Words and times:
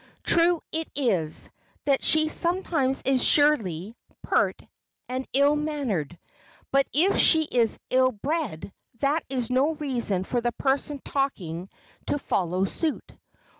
True 0.23 0.63
it 0.71 0.89
is, 0.95 1.47
that 1.85 2.03
she 2.03 2.27
sometimes 2.27 3.03
is 3.05 3.21
surly, 3.21 3.95
pert 4.23 4.59
and 5.07 5.27
ill 5.31 5.55
mannered. 5.55 6.17
But 6.71 6.87
if 6.91 7.19
she 7.19 7.43
is 7.43 7.77
ill 7.91 8.11
bred, 8.11 8.73
that 8.97 9.23
is 9.29 9.51
no 9.51 9.75
reason 9.75 10.23
for 10.23 10.41
the 10.41 10.53
person 10.53 11.01
talking 11.05 11.69
to 12.07 12.17
follow 12.17 12.65
suit. 12.65 13.11